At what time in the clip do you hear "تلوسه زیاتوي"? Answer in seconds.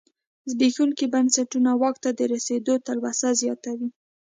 2.85-3.89